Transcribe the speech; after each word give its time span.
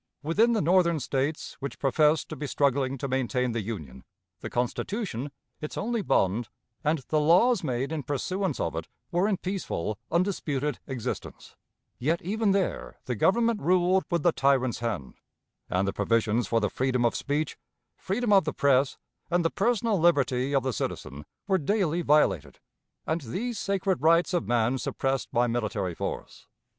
Within 0.23 0.53
the 0.53 0.63
Northern 0.63 0.99
States, 0.99 1.57
which 1.59 1.77
professed 1.77 2.27
to 2.29 2.35
be 2.35 2.47
struggling 2.47 2.97
to 2.97 3.07
maintain 3.07 3.51
the 3.51 3.61
Union, 3.61 4.03
the 4.39 4.49
Constitution, 4.49 5.29
its 5.61 5.77
only 5.77 6.01
bond, 6.01 6.49
and 6.83 6.97
the 7.09 7.19
laws 7.19 7.63
made 7.63 7.91
in 7.91 8.01
pursuance 8.01 8.59
of 8.59 8.75
it, 8.75 8.87
were 9.11 9.27
in 9.27 9.37
peaceful, 9.37 9.99
undisputed 10.11 10.79
existence; 10.87 11.55
yet 11.99 12.19
even 12.23 12.49
there 12.49 12.97
the 13.05 13.13
Government 13.13 13.61
ruled 13.61 14.03
with 14.09 14.23
the 14.23 14.31
tyrant's 14.31 14.79
hand, 14.79 15.19
and 15.69 15.87
the 15.87 15.93
provisions 15.93 16.47
for 16.47 16.59
the 16.59 16.71
freedom 16.71 17.05
of 17.05 17.15
speech, 17.15 17.55
freedom 17.95 18.33
of 18.33 18.43
the 18.43 18.53
press, 18.53 18.97
and 19.29 19.45
the 19.45 19.51
personal 19.51 19.99
liberty 19.99 20.55
of 20.55 20.63
the 20.63 20.73
citizen, 20.73 21.25
were 21.45 21.59
daily 21.59 22.01
violated, 22.01 22.57
and 23.05 23.21
these 23.21 23.59
sacred 23.59 24.01
rights 24.01 24.33
of 24.33 24.47
man 24.47 24.79
suppressed 24.79 25.31
by 25.31 25.45
military 25.45 25.93
force. 25.93 26.47